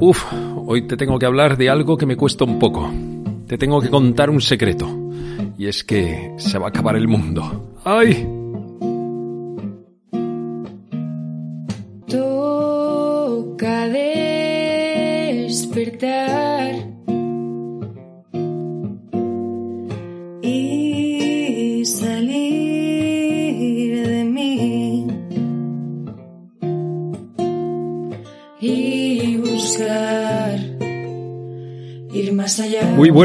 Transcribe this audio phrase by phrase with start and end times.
[0.00, 0.24] Uf,
[0.66, 2.88] hoy te tengo que hablar de algo que me cuesta un poco.
[3.48, 4.88] Te tengo que contar un secreto.
[5.58, 7.74] Y es que se va a acabar el mundo.
[7.84, 8.37] ¡Ay!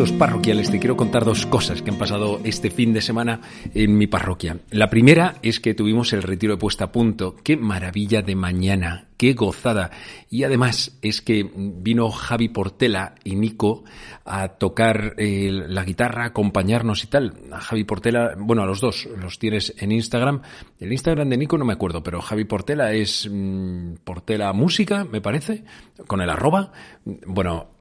[0.00, 3.42] Sucesos parroquiales te quiero contar dos cosas que han pasado este fin de semana
[3.74, 4.56] en mi parroquia.
[4.70, 7.36] La primera es que tuvimos el retiro de puesta a punto.
[7.44, 9.90] Qué maravilla de mañana, qué gozada.
[10.30, 13.84] Y además es que vino Javi Portela y Nico
[14.24, 17.34] a tocar eh, la guitarra, acompañarnos y tal.
[17.52, 20.40] A Javi Portela, bueno, a los dos los tienes en Instagram.
[20.78, 25.20] El Instagram de Nico no me acuerdo, pero Javi Portela es mm, Portela Música, me
[25.20, 25.62] parece,
[26.06, 26.72] con el arroba.
[27.04, 27.72] Bueno,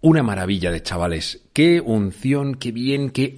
[0.00, 1.45] una maravilla de chavales.
[1.56, 3.34] Qué unción, qué bien, qué...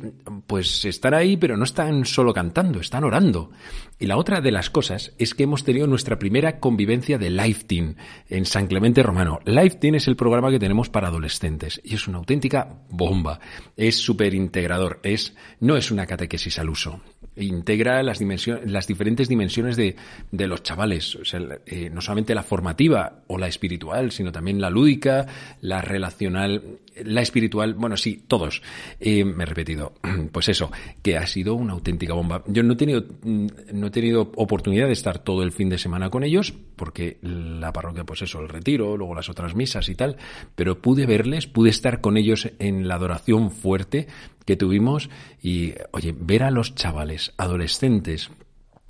[0.49, 3.53] Pues están ahí, pero no están solo cantando, están orando.
[4.01, 7.67] Y la otra de las cosas es que hemos tenido nuestra primera convivencia de Life
[7.69, 7.95] Team
[8.29, 9.39] en San Clemente Romano.
[9.45, 13.39] Life Team es el programa que tenemos para adolescentes y es una auténtica bomba.
[13.77, 17.01] Es súper integrador, es, no es una catequesis al uso.
[17.37, 19.95] Integra las, dimensiones, las diferentes dimensiones de,
[20.33, 21.15] de los chavales.
[21.15, 25.27] O sea, eh, no solamente la formativa o la espiritual, sino también la lúdica,
[25.61, 28.63] la relacional, la espiritual, bueno, sí, todos.
[29.01, 29.93] Eh, me he repetido.
[30.33, 30.71] Pues eso,
[31.03, 32.43] que ha sido una auténtica bomba.
[32.47, 36.11] Yo no he tenido, no he tenido oportunidad de estar todo el fin de semana
[36.11, 40.17] con ellos, porque la parroquia, pues eso, el retiro, luego las otras misas y tal,
[40.55, 44.07] pero pude verles, pude estar con ellos en la adoración fuerte
[44.45, 45.09] que tuvimos
[45.43, 48.31] y, oye, ver a los chavales, adolescentes,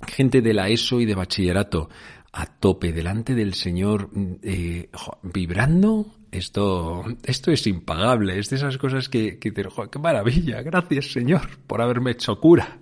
[0.07, 1.89] gente de la ESO y de bachillerato,
[2.31, 4.09] a tope delante del Señor,
[4.43, 4.89] eh,
[5.23, 10.61] vibrando, esto, esto es impagable, es de esas cosas que, que te, ¡qué maravilla!
[10.61, 12.79] Gracias, Señor, por haberme hecho cura.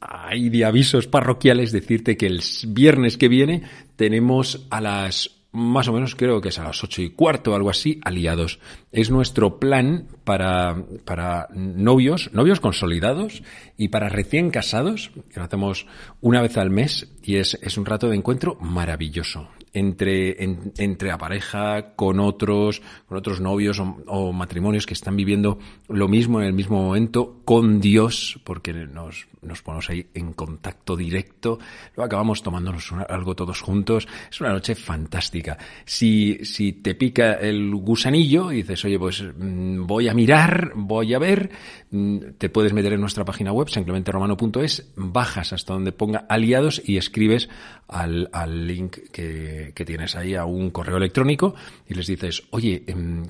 [0.00, 3.62] Hay de avisos parroquiales decirte que el viernes que viene
[3.96, 7.54] tenemos a las más o menos creo que es a las ocho y cuarto o
[7.54, 8.60] algo así, aliados.
[8.90, 13.42] Es nuestro plan para, para novios, novios consolidados
[13.76, 15.86] y para recién casados, que lo hacemos
[16.20, 21.08] una vez al mes y es, es un rato de encuentro maravilloso entre, en, entre
[21.08, 26.46] la pareja, con otros, con otros novios o, matrimonios que están viviendo lo mismo en
[26.46, 31.58] el mismo momento con Dios, porque nos, nos ponemos ahí en contacto directo,
[31.96, 34.08] luego acabamos tomándonos algo todos juntos.
[34.30, 35.58] Es una noche fantástica.
[35.84, 41.14] Si, si te pica el gusanillo y dices, oye, pues mmm, voy a mirar, voy
[41.14, 41.50] a ver,
[41.90, 46.96] mmm, te puedes meter en nuestra página web, sanclementeromano.es, bajas hasta donde ponga aliados y
[46.96, 47.48] escribes
[47.88, 51.54] al, al link que, que, tienes ahí a un correo electrónico
[51.88, 52.84] y les dices, oye,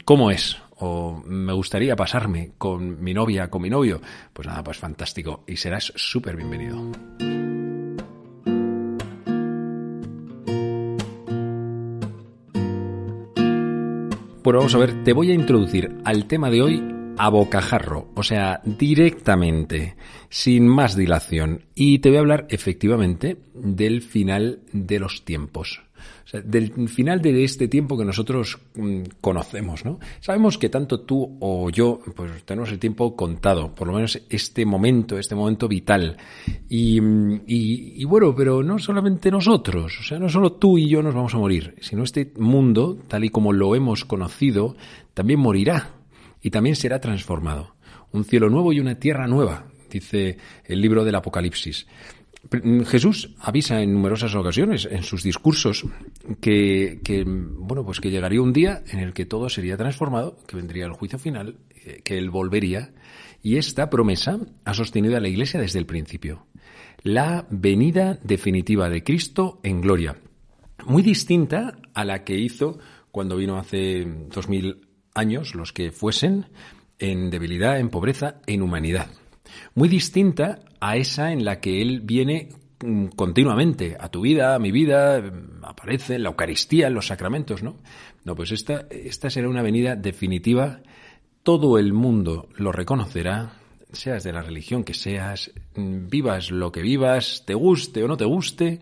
[0.04, 0.58] ¿cómo es?
[0.80, 4.00] O me gustaría pasarme con mi novia, con mi novio.
[4.32, 5.44] Pues nada, pues fantástico.
[5.46, 7.67] Y serás súper bienvenido.
[14.48, 16.82] Bueno, vamos a ver, te voy a introducir al tema de hoy
[17.18, 19.94] a bocajarro, o sea, directamente,
[20.30, 21.66] sin más dilación.
[21.74, 25.82] Y te voy a hablar efectivamente del final de los tiempos.
[26.44, 29.98] Del final de este tiempo que nosotros mmm, conocemos, ¿no?
[30.20, 34.66] Sabemos que tanto tú o yo, pues tenemos el tiempo contado, por lo menos este
[34.66, 36.16] momento, este momento vital.
[36.68, 41.02] Y, y, y, bueno, pero no solamente nosotros, o sea, no solo tú y yo
[41.02, 44.76] nos vamos a morir, sino este mundo, tal y como lo hemos conocido,
[45.14, 45.90] también morirá
[46.42, 47.74] y también será transformado.
[48.12, 51.86] Un cielo nuevo y una tierra nueva, dice el libro del Apocalipsis.
[52.86, 55.84] Jesús avisa en numerosas ocasiones en sus discursos
[56.40, 60.86] que, bueno pues que llegaría un día en el que todo sería transformado, que vendría
[60.86, 61.56] el juicio final,
[62.04, 62.92] que él volvería
[63.42, 66.46] y esta promesa ha sostenido a la Iglesia desde el principio.
[67.02, 70.16] La venida definitiva de Cristo en gloria,
[70.86, 72.78] muy distinta a la que hizo
[73.10, 76.46] cuando vino hace dos mil años, los que fuesen,
[77.00, 79.08] en debilidad, en pobreza, en humanidad
[79.74, 82.48] muy distinta a esa en la que él viene
[82.80, 85.22] mm, continuamente a tu vida, a mi vida,
[85.62, 87.76] aparece en la Eucaristía, en los sacramentos, ¿no?
[88.24, 90.80] No, pues esta, esta será una venida definitiva.
[91.42, 93.52] Todo el mundo lo reconocerá,
[93.92, 98.16] seas de la religión que seas, mm, vivas lo que vivas, te guste o no
[98.16, 98.80] te guste,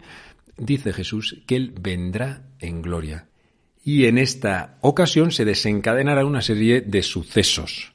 [0.56, 3.28] dice Jesús que Él vendrá en gloria.
[3.84, 7.92] Y en esta ocasión se desencadenará una serie de sucesos.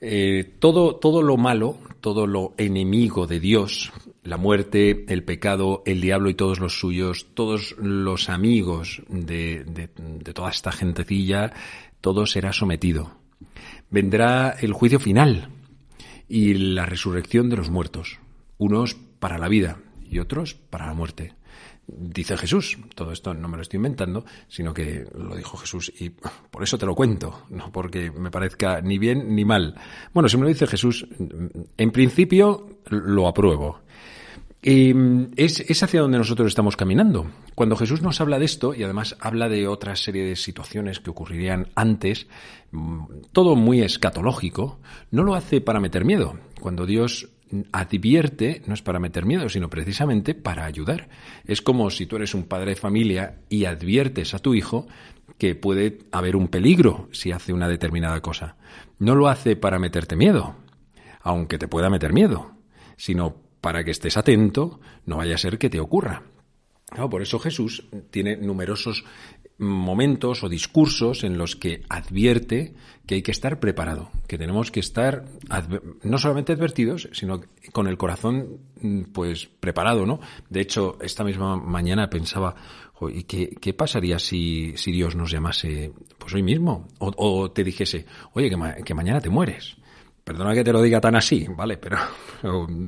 [0.00, 3.92] Eh, todo, todo lo malo, todo lo enemigo de Dios,
[4.22, 10.32] la muerte, el pecado, el diablo y todos los suyos, todos los amigos de, de
[10.32, 11.52] toda esta gentecilla,
[12.00, 13.12] todo será sometido.
[13.90, 15.48] Vendrá el juicio final
[16.28, 18.20] y la resurrección de los muertos,
[18.56, 21.34] unos para la vida y otros para la muerte
[21.96, 22.78] dice Jesús.
[22.94, 26.78] Todo esto no me lo estoy inventando, sino que lo dijo Jesús y por eso
[26.78, 29.74] te lo cuento, no porque me parezca ni bien ni mal.
[30.12, 31.06] Bueno, si me lo dice Jesús,
[31.76, 33.80] en principio lo apruebo.
[34.62, 34.94] Y
[35.36, 37.30] es, es, hacia donde nosotros estamos caminando.
[37.54, 41.08] Cuando Jesús nos habla de esto, y además habla de otra serie de situaciones que
[41.08, 42.26] ocurrirían antes,
[43.32, 44.78] todo muy escatológico,
[45.10, 46.38] no lo hace para meter miedo.
[46.60, 47.30] Cuando Dios
[47.72, 51.08] advierte no es para meter miedo, sino precisamente para ayudar.
[51.44, 54.86] Es como si tú eres un padre de familia y adviertes a tu hijo
[55.38, 58.56] que puede haber un peligro si hace una determinada cosa.
[58.98, 60.56] No lo hace para meterte miedo,
[61.22, 62.52] aunque te pueda meter miedo,
[62.96, 66.22] sino para que estés atento, no vaya a ser que te ocurra.
[67.10, 69.04] Por eso Jesús tiene numerosos
[69.58, 72.74] momentos o discursos en los que advierte
[73.06, 75.26] que hay que estar preparado, que tenemos que estar
[76.02, 77.42] no solamente advertidos, sino
[77.72, 80.20] con el corazón mm, pues preparado, ¿no?
[80.48, 82.54] De hecho, esta misma mañana pensaba,
[83.12, 86.88] ¿y qué, pasaría si, si, Dios nos llamase pues hoy mismo?
[86.98, 89.76] O, te dijese, oye, que, que mañana te mueres.
[90.30, 91.76] Perdona que te lo diga tan así, ¿vale?
[91.76, 91.98] Pero,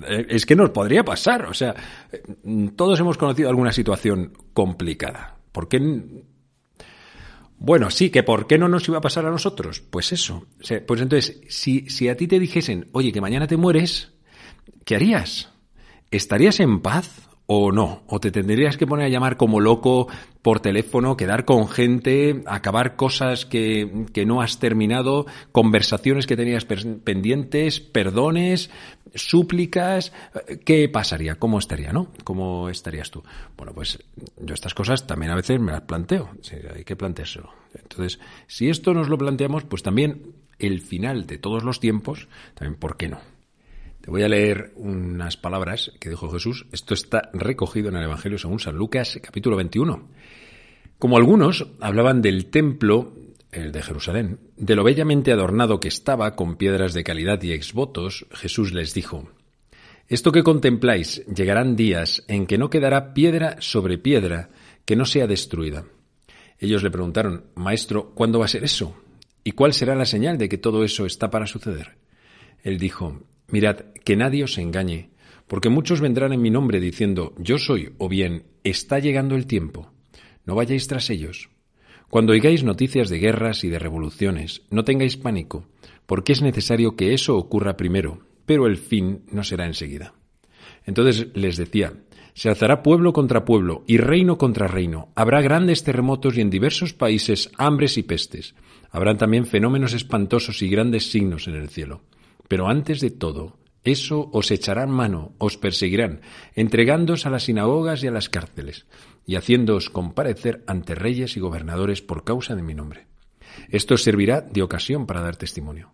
[0.06, 1.46] eh, es que nos podría pasar.
[1.46, 1.74] O sea,
[2.12, 2.22] eh,
[2.76, 5.38] todos hemos conocido alguna situación complicada.
[5.50, 5.80] ¿Por qué
[7.58, 9.80] bueno, sí, que ¿por qué no nos iba a pasar a nosotros?
[9.80, 10.46] Pues eso.
[10.86, 14.12] pues entonces, si, si a ti te dijesen, oye, que mañana te mueres,
[14.84, 15.50] ¿qué harías?
[16.12, 18.02] ¿Estarías en paz o no?
[18.06, 20.08] ¿O te tendrías que poner a llamar como loco
[20.40, 26.64] por teléfono, quedar con gente, acabar cosas que, que no has terminado, conversaciones que tenías
[26.64, 28.70] pendientes, perdones,
[29.14, 30.12] súplicas?
[30.64, 31.34] ¿Qué pasaría?
[31.34, 32.08] ¿Cómo estaría, no?
[32.24, 33.22] ¿Cómo estarías tú?
[33.56, 33.98] Bueno, pues
[34.38, 36.30] yo estas cosas también a veces me las planteo.
[36.74, 37.50] hay que planteárselo.
[37.74, 42.78] Entonces, si esto nos lo planteamos, pues también el final de todos los tiempos, también,
[42.78, 43.31] ¿por qué no?
[44.02, 46.66] Te voy a leer unas palabras que dijo Jesús.
[46.72, 50.08] Esto está recogido en el Evangelio según San Lucas, capítulo 21.
[50.98, 53.14] Como algunos hablaban del templo,
[53.52, 58.26] el de Jerusalén, de lo bellamente adornado que estaba con piedras de calidad y exvotos,
[58.32, 59.28] Jesús les dijo,
[60.08, 64.50] Esto que contempláis, llegarán días en que no quedará piedra sobre piedra
[64.84, 65.84] que no sea destruida.
[66.58, 68.96] Ellos le preguntaron, Maestro, ¿cuándo va a ser eso?
[69.44, 71.92] ¿Y cuál será la señal de que todo eso está para suceder?
[72.64, 73.22] Él dijo,
[73.52, 75.10] Mirad, que nadie os engañe,
[75.46, 79.92] porque muchos vendrán en mi nombre diciendo, yo soy, o bien, está llegando el tiempo.
[80.46, 81.50] No vayáis tras ellos.
[82.08, 85.66] Cuando oigáis noticias de guerras y de revoluciones, no tengáis pánico,
[86.06, 90.14] porque es necesario que eso ocurra primero, pero el fin no será enseguida.
[90.86, 91.92] Entonces les decía,
[92.32, 95.10] se alzará pueblo contra pueblo y reino contra reino.
[95.14, 98.54] Habrá grandes terremotos y en diversos países hambres y pestes.
[98.90, 102.00] Habrán también fenómenos espantosos y grandes signos en el cielo.
[102.48, 106.20] Pero antes de todo, eso os echarán mano, os perseguirán,
[106.54, 108.86] entregándoos a las sinagogas y a las cárceles,
[109.26, 113.06] y haciéndoos comparecer ante reyes y gobernadores por causa de mi nombre.
[113.70, 115.92] Esto os servirá de ocasión para dar testimonio.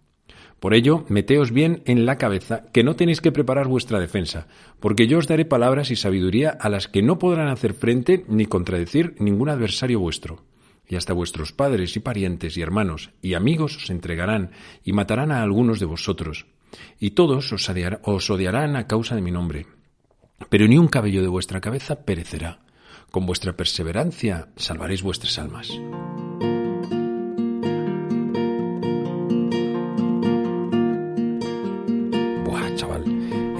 [0.60, 4.48] Por ello, meteos bien en la cabeza que no tenéis que preparar vuestra defensa,
[4.80, 8.44] porque yo os daré palabras y sabiduría a las que no podrán hacer frente ni
[8.44, 10.42] contradecir ningún adversario vuestro
[10.88, 14.50] y hasta vuestros padres y parientes y hermanos y amigos os entregarán
[14.82, 16.46] y matarán a algunos de vosotros,
[16.98, 19.66] y todos os, odiarán a causa de mi nombre.
[20.48, 22.60] Pero ni un cabello de vuestra cabeza perecerá.
[23.10, 25.68] Con vuestra perseverancia salvaréis vuestras almas.
[32.44, 33.04] Buah, chaval.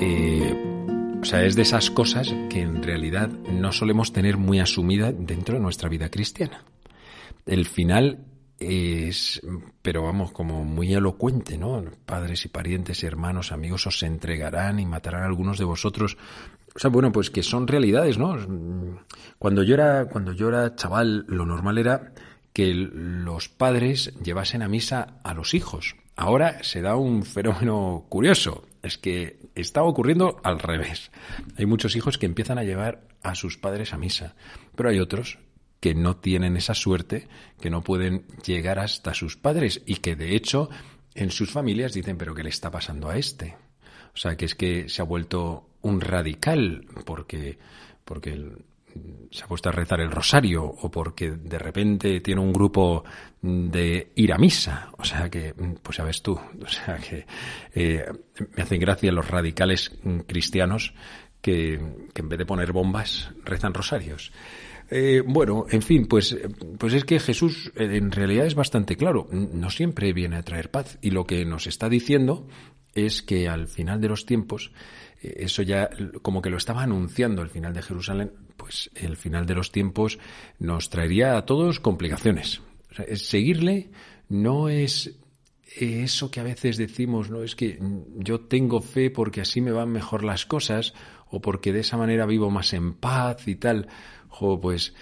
[0.01, 5.13] Eh, o sea, es de esas cosas que en realidad no solemos tener muy asumida
[5.13, 6.63] dentro de nuestra vida cristiana
[7.49, 8.25] el final
[8.59, 9.41] es,
[9.83, 11.85] pero vamos, como muy elocuente, ¿no?
[12.05, 16.17] Padres y parientes hermanos, amigos os entregarán y matarán a algunos de vosotros.
[16.75, 18.37] O sea, bueno, pues que son realidades, ¿no?
[19.39, 22.13] Cuando yo era, cuando yo era chaval, lo normal era
[22.53, 25.97] que los padres llevasen a misa a los hijos.
[26.17, 28.65] Ahora se da un fenómeno curioso.
[28.83, 31.11] es que está ocurriendo al revés.
[31.57, 34.35] Hay muchos hijos que empiezan a llevar a sus padres a misa,
[34.75, 35.39] pero hay otros
[35.81, 37.29] que no tienen esa suerte,
[37.61, 40.69] que no pueden llegar hasta sus padres y que de hecho
[41.15, 43.57] en sus familias dicen, pero ¿qué le está pasando a este?
[44.15, 47.59] O sea, que es que se ha vuelto un radical porque,
[48.05, 48.51] porque
[49.31, 53.05] se ha puesto a rezar el rosario o porque de repente tiene un grupo
[53.41, 54.91] de ir a misa.
[54.99, 57.27] O sea que, pues ya ves tú, o sea que
[57.75, 58.05] eh,
[58.57, 59.93] me hacen gracia los radicales
[60.27, 60.95] cristianos
[61.41, 61.81] que,
[62.13, 64.33] que en vez de poner bombas rezan rosarios.
[64.91, 66.37] Eh, bueno, en fin, pues,
[66.79, 69.29] pues es que Jesús eh, en realidad es bastante claro.
[69.31, 70.99] No siempre viene a traer paz.
[71.03, 72.47] Y lo que nos está diciendo
[72.95, 74.73] es que al final de los tiempos,
[75.23, 75.91] eh, eso ya
[76.23, 80.19] como que lo estaba anunciando el final de Jerusalén, pues el final de los tiempos
[80.59, 82.63] nos traería a todos complicaciones.
[83.15, 83.91] seguirle
[84.29, 85.19] no es
[85.77, 87.79] eso que a veces decimos, no es que
[88.17, 90.95] yo tengo fe porque así me van mejor las cosas
[91.31, 93.89] o porque de esa manera vivo más en paz y tal.
[94.61, 94.95] Pues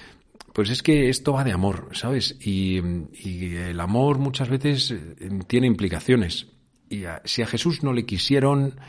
[0.57, 2.35] pues es que esto va de amor, ¿sabes?
[2.41, 6.47] Y, el amor muchas veces eh, tiene implicaciones.
[6.89, 8.81] Y si a Jesús no le quisieron,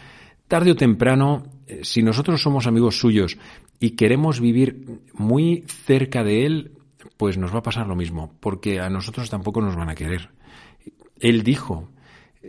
[0.47, 3.37] tarde o temprano, eh, si nosotros somos amigos suyos
[3.81, 6.71] y queremos vivir muy cerca de Él,
[7.17, 10.29] pues nos va a pasar lo mismo, porque a nosotros tampoco nos van a querer.
[11.19, 11.89] Él dijo,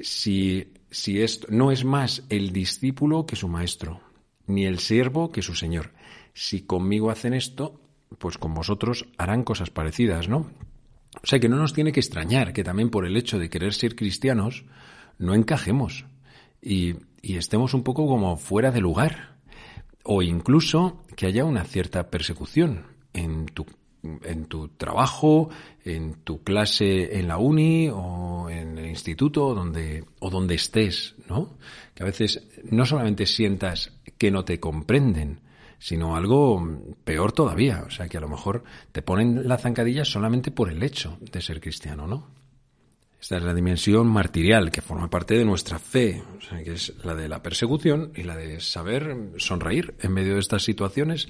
[0.00, 4.00] si, si esto no es más el discípulo que su maestro,
[4.46, 5.92] ni el siervo que su señor.
[6.34, 7.80] Si conmigo hacen esto,
[8.18, 10.50] pues con vosotros harán cosas parecidas, ¿no?
[11.22, 13.74] O sea que no nos tiene que extrañar que también por el hecho de querer
[13.74, 14.64] ser cristianos
[15.18, 16.04] no encajemos
[16.62, 19.36] y, y estemos un poco como fuera de lugar
[20.04, 23.66] o incluso que haya una cierta persecución en tu
[24.02, 25.50] en tu trabajo,
[25.84, 31.58] en tu clase en la uni o en el instituto donde, o donde estés, ¿no?
[31.94, 35.40] Que a veces no solamente sientas que no te comprenden,
[35.78, 36.62] sino algo
[37.04, 37.84] peor todavía.
[37.86, 41.40] O sea, que a lo mejor te ponen la zancadilla solamente por el hecho de
[41.40, 42.38] ser cristiano, ¿no?
[43.20, 46.94] Esta es la dimensión martirial que forma parte de nuestra fe, o sea, que es
[47.04, 51.28] la de la persecución y la de saber sonreír en medio de estas situaciones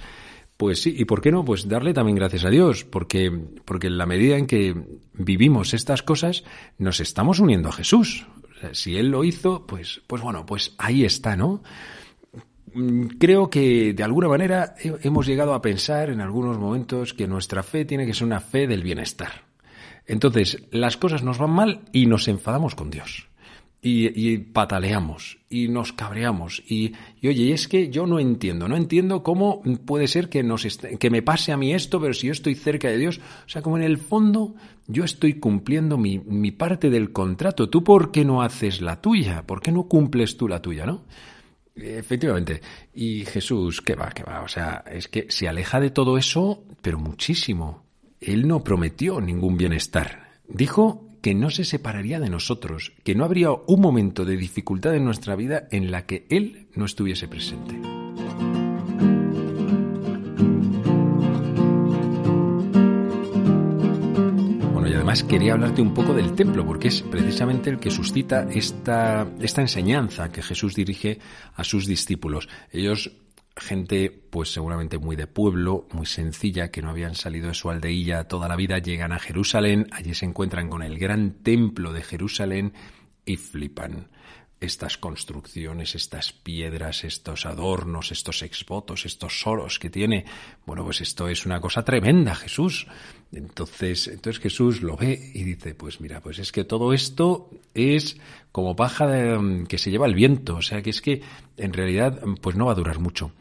[0.59, 1.45] pues sí, y ¿por qué no?
[1.45, 3.31] Pues darle también gracias a Dios, porque,
[3.65, 4.75] porque en la medida en que
[5.13, 6.43] vivimos estas cosas,
[6.79, 8.27] nos estamos uniendo a Jesús.
[8.73, 11.63] si Él lo hizo, pues, pues bueno, pues ahí está, ¿no?
[13.19, 17.85] Creo que de alguna manera hemos llegado a pensar en algunos momentos que nuestra fe
[17.85, 19.45] tiene que ser una fe del bienestar.
[20.07, 23.29] Entonces, las cosas nos van mal y nos enfadamos con Dios
[23.81, 29.63] y, pataleamos y nos cabreamos y, oye, es que yo no entiendo, no entiendo cómo
[29.85, 30.67] puede ser que, nos
[30.99, 33.63] que me pase a mí esto, pero si yo estoy cerca de Dios, o sea,
[33.63, 34.55] como en el fondo
[34.87, 39.47] yo estoy cumpliendo mi, mi parte del contrato, ¿tú por qué no haces la tuya?
[39.47, 41.03] ¿Por qué no cumples tú la tuya, no?
[41.81, 42.61] Efectivamente.
[42.95, 44.43] Y Jesús, ¿qué va, qué va?
[44.43, 47.85] O sea, es que se aleja de todo eso, pero muchísimo.
[48.21, 50.33] Él no prometió ningún bienestar.
[50.49, 55.05] Dijo que no se separaría de nosotros, que no habría un momento de dificultad en
[55.05, 57.98] nuestra vida en la que Él no estuviese presente.
[65.09, 69.63] Además quería hablarte un poco del templo, porque es precisamente el que suscita esta, esta
[69.63, 71.19] enseñanza que Jesús dirige
[71.55, 72.47] a sus discípulos.
[72.71, 73.11] Ellos
[73.57, 78.25] gente pues seguramente muy de pueblo, muy sencilla, que no habían salido de su aldeilla
[78.25, 82.75] toda la vida, llegan a Jerusalén, allí se encuentran con el gran templo de Jerusalén
[83.25, 84.11] y flipan
[84.61, 90.25] estas construcciones, estas piedras, estos adornos, estos exvotos, estos oros que tiene.
[90.67, 92.87] Bueno, pues esto es una cosa tremenda, Jesús.
[93.33, 98.17] Entonces, entonces Jesús lo ve y dice, pues mira, pues es que todo esto es
[98.51, 99.39] como paja
[99.69, 101.23] que se lleva el viento, o sea que es que
[101.57, 103.33] en realidad pues no va a durar mucho.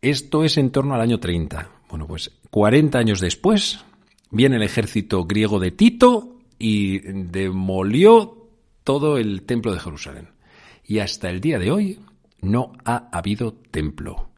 [0.00, 1.70] Esto es en torno al año 30.
[1.88, 3.80] Bueno, pues 40 años después
[4.30, 8.48] viene el ejército griego de Tito y demolió
[8.84, 10.35] todo el templo de Jerusalén
[10.86, 12.00] y hasta el día de hoy
[12.40, 14.30] no ha habido templo.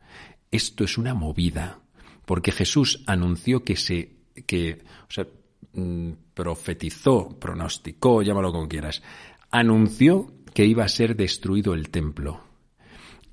[0.51, 1.81] Esto es una movida,
[2.25, 5.27] porque Jesús anunció que se, que, o sea,
[5.75, 9.03] mm, profetizó, pronosticó, llámalo como quieras,
[9.51, 12.45] anunció que iba a ser destruido el templo.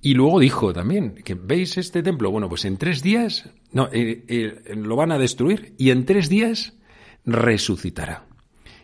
[0.01, 4.23] Y luego dijo también que veis este templo, bueno, pues en tres días, no, eh,
[4.27, 6.73] eh, lo van a destruir y en tres días
[7.25, 8.25] resucitará.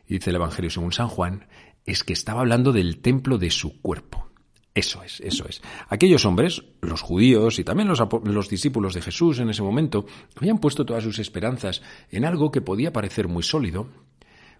[0.08, 1.46] Dice el Evangelio según San Juan,
[1.86, 4.28] es que estaba hablando del templo de su cuerpo.
[4.74, 5.62] Eso es, eso es.
[5.90, 10.06] Aquellos hombres, los judíos y también los, los, discípulos de Jesús en ese momento,
[10.38, 13.90] habían puesto todas sus esperanzas en algo que podía parecer muy sólido,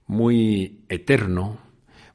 [0.08, 1.60] muy eterno,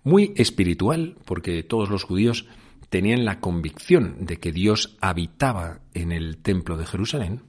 [0.03, 2.47] muy espiritual, porque todos los judíos
[2.91, 7.43] tenían la convicción de que Dios habitaba en el templo de Jerusalén,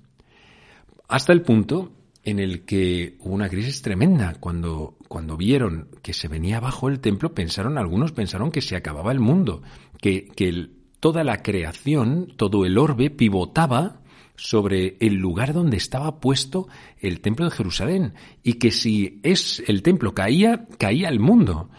[1.09, 1.91] hasta el punto
[2.27, 4.35] en el que hubo una crisis tremenda.
[4.41, 9.13] Cuando, cuando vieron que se venía abajo el templo, pensaron, algunos pensaron que se acababa
[9.13, 9.61] el mundo,
[10.01, 10.67] que, que
[10.99, 14.01] toda la creación, todo el orbe pivotaba
[14.35, 16.67] sobre el lugar donde estaba puesto
[16.99, 21.69] el templo de Jerusalén y que si es el templo caía, caía el mundo.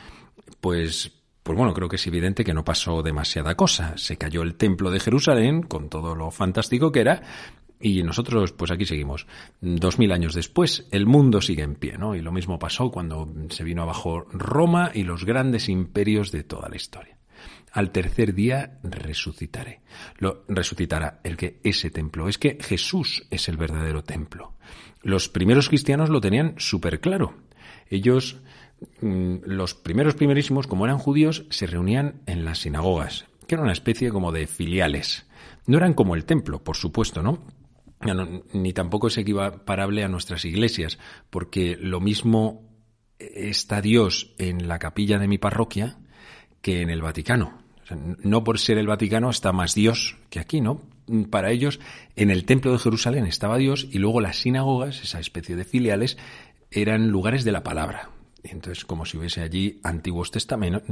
[0.62, 1.12] Pues
[1.48, 3.96] pues bueno, creo que es evidente que no pasó demasiada cosa.
[3.96, 7.22] Se cayó el templo de Jerusalén con todo lo fantástico que era
[7.80, 9.26] y nosotros, pues aquí seguimos.
[9.60, 12.14] Dos mil años después, el mundo sigue en pie, ¿no?
[12.14, 16.68] Y lo mismo pasó cuando se vino abajo Roma y los grandes imperios de toda
[16.68, 17.16] la historia.
[17.72, 19.82] Al tercer día resucitaré.
[20.18, 22.28] Lo resucitará el que ese templo.
[22.28, 24.54] Es que Jesús es el verdadero templo.
[25.02, 27.34] Los primeros cristianos lo tenían súper claro.
[27.90, 28.40] Ellos
[29.00, 33.72] Mm, los primeros primerísimos, como eran judíos, se reunían en las sinagogas, que era una
[33.72, 35.26] especie como de filiales.
[35.66, 37.38] No eran como el templo, por supuesto, ¿no?
[38.52, 40.98] Ni tampoco es equiparable a nuestras iglesias,
[41.30, 42.68] porque lo mismo
[43.18, 45.98] está Dios en la capilla de mi parroquia
[46.62, 47.62] que en el Vaticano.
[48.22, 50.82] no por ser el Vaticano está más Dios que aquí, ¿no?
[51.30, 51.80] Para ellos,
[52.16, 56.18] en el templo de Jerusalén estaba Dios y luego las sinagogas, esa especie de filiales,
[56.70, 58.10] eran lugares de la palabra,
[58.44, 60.82] entonces, como si hubiese allí antiguos, testamentos,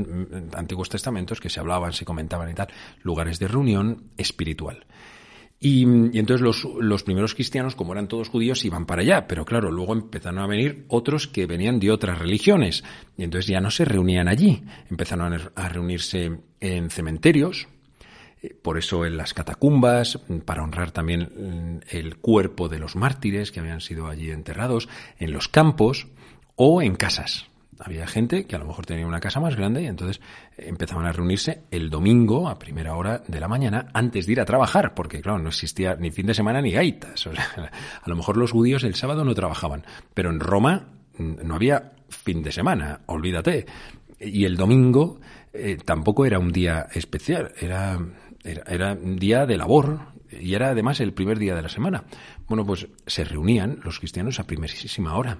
[0.54, 2.68] antiguos testamentos que se hablaban, se comentaban y tal,
[3.02, 4.86] lugares de reunión espiritual.
[5.58, 9.70] Y, entonces los, los, primeros cristianos, como eran todos judíos, iban para allá, pero claro,
[9.70, 12.84] luego empezaron a venir otros que venían de otras religiones,
[13.16, 17.68] y entonces ya no se reunían allí, empezaron a reunirse en cementerios,
[18.42, 23.50] eh, por eso en las catacumbas, para honrar también mm, el cuerpo de los mártires
[23.50, 26.06] que habían sido allí enterrados, en los campos,
[26.54, 27.46] o en casas.
[27.78, 30.20] Había gente que a lo mejor tenía una casa más grande y entonces
[30.56, 34.44] empezaban a reunirse el domingo a primera hora de la mañana antes de ir a
[34.44, 37.26] trabajar, porque claro, no existía ni fin de semana ni gaitas.
[38.02, 42.42] a lo mejor los judíos el sábado no trabajaban, pero en Roma no había fin
[42.42, 43.66] de semana, olvídate.
[44.18, 45.20] Y el domingo
[45.52, 47.98] eh, tampoco era un día especial, era,
[48.42, 50.00] era, era un día de labor,
[50.40, 52.04] y era además el primer día de la semana.
[52.48, 55.38] Bueno, pues se reunían los cristianos a primerísima hora.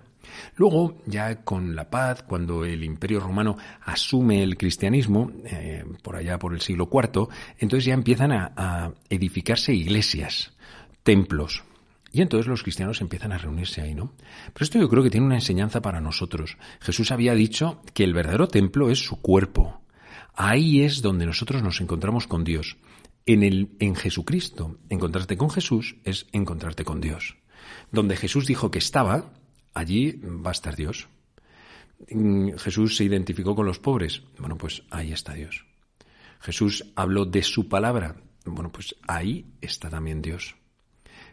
[0.57, 6.39] Luego, ya con la paz, cuando el imperio romano asume el cristianismo, eh, por allá
[6.39, 7.29] por el siglo IV,
[7.59, 10.53] entonces ya empiezan a, a edificarse iglesias,
[11.03, 11.63] templos,
[12.13, 14.13] y entonces los cristianos empiezan a reunirse ahí, ¿no?
[14.55, 16.57] Pero esto yo creo que tiene una enseñanza para nosotros.
[16.81, 19.83] Jesús había dicho que el verdadero templo es su cuerpo.
[20.35, 22.79] Ahí es donde nosotros nos encontramos con Dios
[23.27, 24.79] en, el, en Jesucristo.
[24.89, 27.37] Encontrarte con Jesús es encontrarte con Dios.
[27.91, 29.33] Donde Jesús dijo que estaba,
[29.75, 31.09] allí va a estar Dios.
[32.11, 34.23] Mm, Jesús se identificó con los pobres.
[34.39, 35.67] Bueno, pues ahí está Dios.
[36.41, 38.17] Jesús habló de su palabra.
[38.45, 40.55] Bueno, pues ahí está también Dios.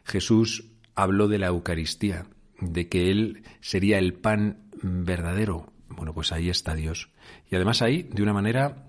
[0.04, 2.26] Jesús habló de la Eucaristía,
[2.60, 5.72] de que Él sería el pan verdadero.
[5.90, 7.10] Bueno, pues ahí está Dios.
[7.50, 8.88] Y además ahí de una manera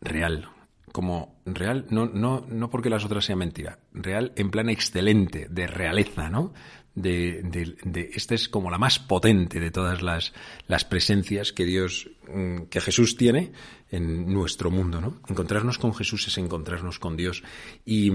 [0.00, 0.48] real,
[0.94, 5.66] como real, no, no, no porque las otras sean mentira, real en plan excelente, de
[5.66, 6.54] realeza, ¿no?
[6.94, 10.32] De, de, esta es como la más potente de todas las,
[10.68, 13.50] las presencias que Dios, mm, que Jesús tiene
[13.90, 15.20] en nuestro mundo, ¿no?
[15.28, 17.42] Encontrarnos con Jesús es encontrarnos con Dios.
[17.84, 18.12] Y,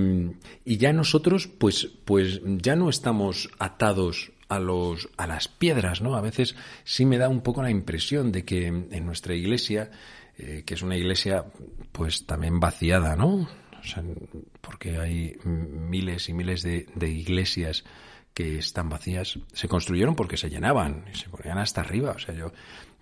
[0.63, 6.15] y ya nosotros, pues, pues ya no estamos atados a los a las piedras, ¿no?
[6.15, 9.91] A veces sí me da un poco la impresión de que en nuestra iglesia
[10.39, 11.45] eh, que es una iglesia
[11.91, 13.47] pues también vaciada, ¿no?
[14.61, 17.83] porque hay miles y miles de, iglesias
[18.33, 19.39] que están vacías.
[19.53, 22.11] Se construyeron porque se llenaban y se ponían hasta arriba.
[22.11, 22.51] O sea, yo,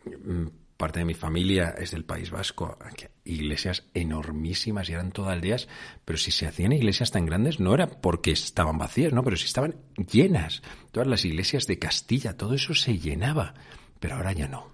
[0.05, 0.47] mm,
[0.77, 2.77] parte de mi familia es del País Vasco,
[3.25, 5.67] iglesias enormísimas y eran todas aldeas,
[6.05, 9.23] pero si se hacían iglesias tan grandes no era porque estaban vacías, ¿no?
[9.23, 10.61] Pero si estaban llenas.
[10.91, 13.53] Todas las iglesias de Castilla, todo eso se llenaba,
[13.99, 14.67] pero ahora ya no.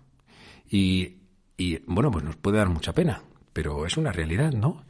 [0.70, 1.23] Y
[1.64, 3.24] y bueno, pues nos puede dar mucha pena,
[3.54, 4.84] pero es una realidad, ¿no?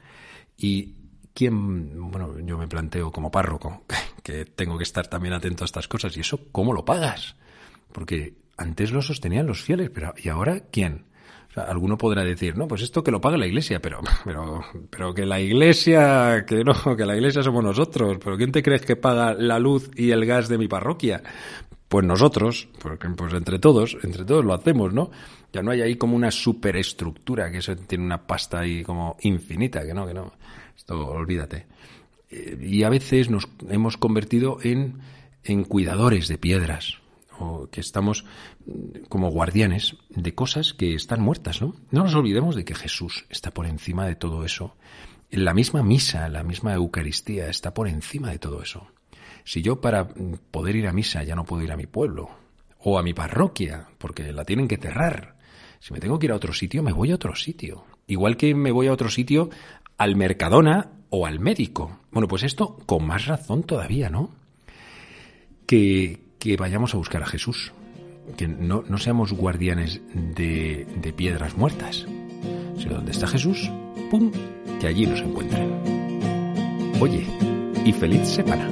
[0.58, 0.96] Y
[1.34, 3.84] quién, bueno, yo me planteo como párroco
[4.24, 7.36] que tengo que estar también atento a estas cosas y eso, ¿cómo lo pagas?
[7.92, 11.06] Porque antes lo sostenían los fieles, pero ¿y ahora quién?
[11.52, 14.62] O sea, alguno podrá decir, no, pues esto que lo pague la iglesia, pero, pero,
[14.90, 18.82] pero que la iglesia, que no, que la iglesia somos nosotros, pero ¿quién te crees
[18.82, 21.22] que paga la luz y el gas de mi parroquia?
[21.94, 25.12] Pues nosotros, porque pues entre todos, entre todos lo hacemos, ¿no?
[25.52, 29.86] Ya no hay ahí como una superestructura que eso tiene una pasta ahí como infinita,
[29.86, 30.34] que no, que no.
[30.76, 31.68] Esto olvídate.
[32.32, 35.02] Eh, y a veces nos hemos convertido en,
[35.44, 36.98] en cuidadores de piedras,
[37.38, 38.26] o que estamos
[38.66, 41.76] mm, como guardianes de cosas que están muertas, ¿no?
[41.92, 44.74] No nos olvidemos de que Jesús está por encima de todo eso
[45.34, 48.88] la misma misa, la misma Eucaristía está por encima de todo eso.
[49.44, 50.08] Si yo para
[50.52, 52.30] poder ir a misa ya no puedo ir a mi pueblo
[52.80, 55.36] o a mi parroquia, porque la tienen que cerrar,
[55.80, 57.84] si me tengo que ir a otro sitio, me voy a otro sitio.
[58.08, 59.50] Igual que me voy a otro sitio
[59.98, 62.00] al Mercadona o al médico.
[62.12, 64.32] Bueno, pues esto con más razón todavía, ¿no?
[65.66, 66.20] Que,
[66.58, 67.74] vayamos a buscar a Jesús.
[68.38, 72.06] Que no, no seamos guardianes de, de piedras muertas.
[72.78, 73.70] Sino donde está Jesús,
[74.10, 74.32] ¡pum!
[74.80, 75.70] Que allí nos encuentren.
[77.02, 77.28] Oye,
[77.86, 78.70] y feliz semana.